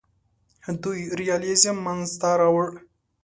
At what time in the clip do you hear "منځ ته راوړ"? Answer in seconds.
1.85-2.69